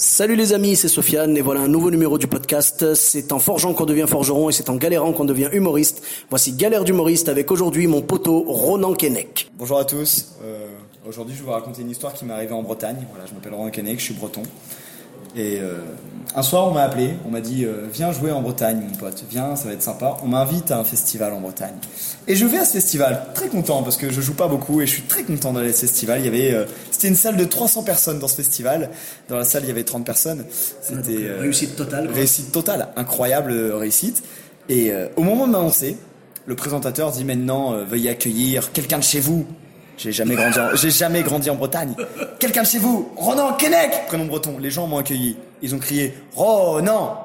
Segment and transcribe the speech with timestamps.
[0.00, 2.94] Salut les amis, c'est Sofiane et voilà un nouveau numéro du podcast.
[2.94, 6.06] C'est en forgeant qu'on devient forgeron et c'est en galérant qu'on devient humoriste.
[6.30, 9.50] Voici Galère d'humoriste avec aujourd'hui mon poteau Ronan Kennec.
[9.58, 10.36] Bonjour à tous.
[10.44, 10.68] Euh,
[11.04, 13.08] aujourd'hui, je vais vous raconter une histoire qui m'est arrivée en Bretagne.
[13.10, 14.42] Voilà, je m'appelle Ronan Kennec, je suis breton.
[15.36, 15.74] Et euh,
[16.34, 19.24] un soir, on m'a appelé, on m'a dit euh, Viens jouer en Bretagne, mon pote,
[19.30, 20.16] viens, ça va être sympa.
[20.22, 21.74] On m'invite à un festival en Bretagne.
[22.26, 24.86] Et je vais à ce festival, très content, parce que je joue pas beaucoup et
[24.86, 26.20] je suis très content d'aller à ce festival.
[26.20, 28.90] Il y avait, euh, c'était une salle de 300 personnes dans ce festival.
[29.28, 30.44] Dans la salle, il y avait 30 personnes.
[30.80, 32.06] C'était Réussite totale.
[32.06, 32.14] quoi.
[32.16, 34.22] réussite totale, incroyable réussite.
[34.68, 35.96] Et au moment de m'annoncer,
[36.44, 39.46] le présentateur dit maintenant veuillez accueillir quelqu'un de chez vous.
[39.98, 41.94] J'ai jamais grandi, en, j'ai jamais grandi en Bretagne.
[42.38, 44.56] Quelqu'un de chez vous, Ronan Kennec, prénom breton.
[44.60, 45.36] Les gens m'ont accueilli.
[45.60, 47.24] Ils ont crié Ronan,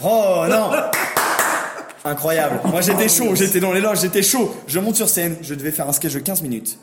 [0.00, 0.70] Ronan.
[2.04, 2.60] Incroyable.
[2.64, 4.54] Moi j'étais chaud, j'étais dans les loges, j'étais chaud.
[4.66, 6.78] Je monte sur scène, je devais faire un sketch de 15 minutes.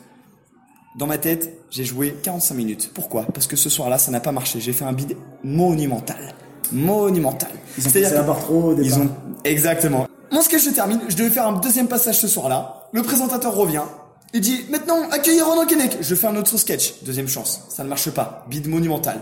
[0.98, 2.90] Dans ma tête, j'ai joué 45 minutes.
[2.94, 3.24] Pourquoi?
[3.32, 4.60] Parce que ce soir-là, ça n'a pas marché.
[4.60, 6.34] J'ai fait un bid monumental.
[6.72, 7.50] Monumental.
[7.78, 9.08] Ils ont C'est-à-dire que- trop au Ils ont...
[9.44, 10.06] Exactement.
[10.32, 12.88] Mon sketch se termine, je devais faire un deuxième passage ce soir-là.
[12.92, 13.82] Le présentateur revient.
[14.32, 15.98] Il dit, maintenant, accueillez Ronan Kennec.
[16.00, 17.02] Je fais un autre sketch.
[17.02, 17.62] Deuxième chance.
[17.68, 18.46] Ça ne marche pas.
[18.48, 19.20] Bid monumental.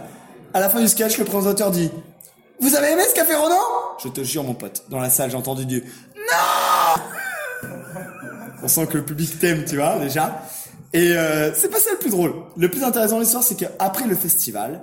[0.52, 1.90] À la fin du sketch, le présentateur dit,
[2.60, 3.60] vous avez aimé ce qu'a fait Ronan?
[4.02, 4.84] Je te jure, mon pote.
[4.90, 5.84] Dans la salle, j'ai entendu du,
[6.16, 7.02] non
[8.62, 10.42] On sent que le public t'aime, tu vois, déjà.
[10.92, 12.34] Et euh, c'est pas ça le plus drôle.
[12.56, 14.82] Le plus intéressant de l'histoire, c'est qu'après le festival,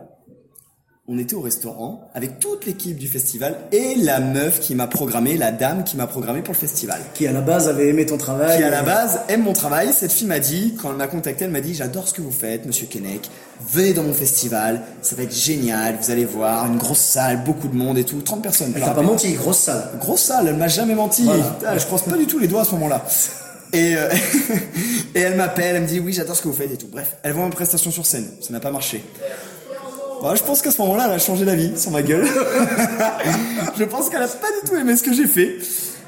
[1.08, 5.38] on était au restaurant avec toute l'équipe du festival et la meuf qui m'a programmé,
[5.38, 7.00] la dame qui m'a programmé pour le festival.
[7.14, 8.58] Qui à la base avait aimé ton travail.
[8.58, 9.94] Qui à la base aime mon travail.
[9.94, 12.32] Cette fille m'a dit, quand elle m'a contacté, elle m'a dit j'adore ce que vous
[12.32, 13.30] faites, monsieur Kennec.
[13.72, 15.96] Venez dans mon festival, ça va être génial.
[16.02, 18.74] Vous allez voir, une grosse salle, beaucoup de monde et tout, 30 personnes.
[18.76, 19.92] Elle t'a pas menti, grosse salle.
[20.00, 21.26] Grosse salle, elle m'a jamais menti.
[21.26, 21.44] Voilà.
[21.44, 23.06] Putain, je croise pas du tout les doigts à ce moment-là.
[23.74, 24.10] Et, euh,
[25.16, 26.88] et elle m'appelle, elle me dit oui, j'adore ce que vous faites et tout.
[26.92, 29.04] Bref, elle voit ma prestation sur scène, ça n'a pas marché.
[30.22, 32.26] Bon, je pense qu'à ce moment-là, elle a changé d'avis sur ma gueule.
[33.78, 35.58] je pense qu'elle a pas du tout aimé ce que j'ai fait.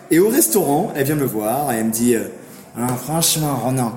[0.10, 2.28] Et au restaurant, elle vient me voir et elle me dit euh,
[2.76, 3.94] Alors, franchement, Ronan,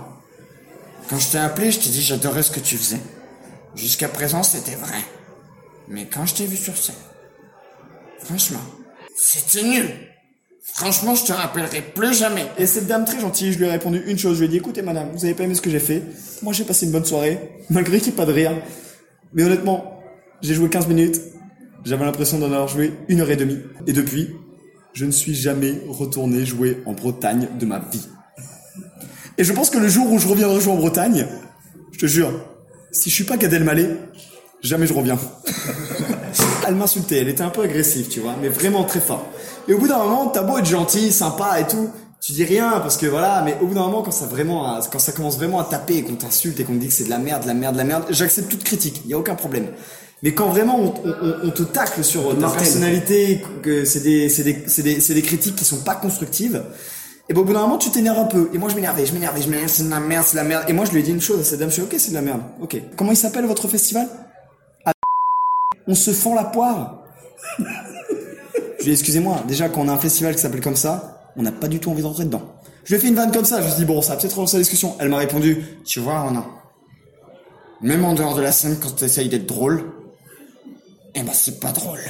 [1.08, 3.00] quand je t'ai appelé, je t'ai dit j'adorais ce que tu faisais.
[3.74, 4.98] Jusqu'à présent, c'était vrai.
[5.88, 6.94] Mais quand je t'ai vu sur scène,
[8.22, 8.60] franchement,
[9.16, 9.90] c'était nul.
[10.62, 12.46] Franchement, je te rappellerai plus jamais.
[12.58, 14.34] Et cette dame très gentille, je lui ai répondu une chose.
[14.34, 16.02] Je lui ai dit, écoutez, madame, vous avez pas aimé ce que j'ai fait.
[16.42, 17.38] Moi, j'ai passé une bonne soirée,
[17.70, 18.52] malgré qu'il n'y ait pas de rire.
[19.32, 19.99] Mais honnêtement,
[20.42, 21.20] j'ai joué 15 minutes.
[21.84, 23.58] J'avais l'impression d'en avoir joué une heure et demie.
[23.86, 24.28] Et depuis,
[24.92, 28.06] je ne suis jamais retourné jouer en Bretagne de ma vie.
[29.38, 31.26] Et je pense que le jour où je reviendrai jouer en Bretagne,
[31.92, 32.32] je te jure,
[32.92, 33.88] si je suis pas Gad Elmaleh,
[34.62, 35.18] jamais je reviens.
[36.66, 39.26] elle m'insultait, elle était un peu agressive, tu vois, mais vraiment très fort.
[39.68, 41.90] Et au bout d'un moment, t'as beau être gentil, sympa et tout,
[42.20, 44.98] tu dis rien parce que voilà, mais au bout d'un moment, quand ça vraiment, quand
[44.98, 47.10] ça commence vraiment à taper et qu'on t'insulte et qu'on te dit que c'est de
[47.10, 49.34] la merde, de la merde, de la merde, j'accepte toute critique, il y a aucun
[49.34, 49.68] problème.
[50.22, 54.42] Mais quand vraiment on, on- on te tacle sur ta personnalité, que c'est des, c'est
[54.42, 56.62] des, c'est des, c'est des critiques qui sont pas constructives,
[57.28, 58.50] et ben au bout d'un moment, tu t'énerves un peu.
[58.52, 60.44] Et moi, je m'énervais, je m'énervais, je m'énervais, c'est de la merde, c'est de la
[60.48, 60.64] merde.
[60.68, 62.10] Et moi, je lui ai dit une chose à cette dame, je dit, ok, c'est
[62.10, 62.40] de la merde.
[62.60, 62.76] Ok.
[62.96, 64.08] Comment il s'appelle votre festival?
[64.84, 64.92] À
[65.86, 67.04] On se fend la poire.
[67.58, 67.70] je lui
[68.80, 71.52] ai dit, excusez-moi, déjà, quand on a un festival qui s'appelle comme ça, on n'a
[71.52, 72.42] pas du tout envie de rentrer dedans.
[72.84, 74.20] Je lui ai fait une vanne comme ça, je me suis dit, bon, ça va
[74.20, 74.96] peut-être relancer la discussion.
[74.98, 76.46] Elle m'a répondu, tu vois, Ronan,
[77.80, 79.84] même en dehors de la scène, quand tu essayes d'être drôle,
[81.14, 82.00] eh ben, c'est pas drôle.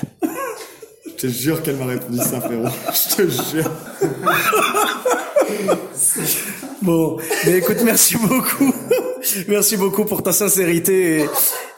[1.07, 2.69] Je te jure qu'elle m'a répondu ça, frérot.
[2.93, 3.71] Je te jure.
[6.83, 8.75] Bon, mais écoute, merci beaucoup.
[9.49, 11.29] merci beaucoup pour ta sincérité et,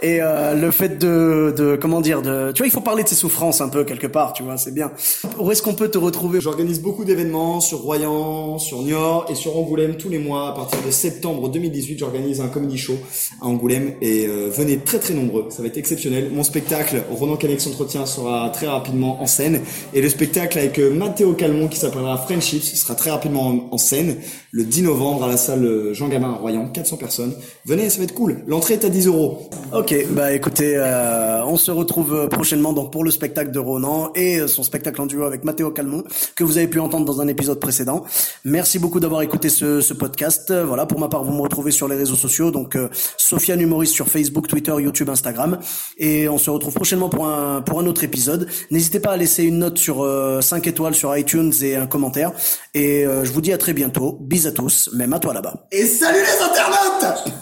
[0.02, 3.08] et, euh, le fait de, de, comment dire, de, tu vois, il faut parler de
[3.08, 4.92] ses souffrances un peu quelque part, tu vois, c'est bien.
[5.38, 6.40] Où est-ce qu'on peut te retrouver?
[6.40, 10.48] J'organise beaucoup d'événements sur Royan, sur Niort et sur Angoulême tous les mois.
[10.48, 12.96] À partir de septembre 2018, j'organise un comedy show
[13.40, 15.46] à Angoulême et euh, venez très très nombreux.
[15.50, 16.30] Ça va être exceptionnel.
[16.32, 19.60] Mon spectacle, Ronan Canex s'entretient, sera très rapidement en scène
[19.94, 23.78] et le spectacle avec euh, Matteo Calmon qui s'appellera Friendships sera très rapidement en, en
[23.78, 24.16] scène
[24.50, 27.34] le 10 novembre à la salle euh, Jean Gabin à Royan, 400 personnes.
[27.64, 28.42] Venez, ça va être cool.
[28.46, 29.48] L'entrée est à 10 euros.
[29.72, 34.46] Ok, bah écoutez, euh, on se retrouve prochainement donc pour le spectacle de Ronan et
[34.48, 36.04] son spectacle en duo avec Mathéo Calmon
[36.34, 38.04] que vous avez pu entendre dans un épisode précédent.
[38.44, 40.52] Merci beaucoup d'avoir écouté ce, ce, podcast.
[40.52, 43.94] Voilà, pour ma part, vous me retrouvez sur les réseaux sociaux, donc euh, Sofiane Humoriste
[43.94, 45.58] sur Facebook, Twitter, YouTube, Instagram,
[45.98, 48.48] et on se retrouve prochainement pour un pour un autre épisode.
[48.70, 50.08] N'hésitez pas à laisser une note sur
[50.40, 52.32] 5 étoiles sur iTunes et un commentaire.
[52.74, 54.18] Et je vous dis à très bientôt.
[54.20, 55.66] Bis à tous, même à toi là-bas.
[55.70, 57.41] Et salut les internautes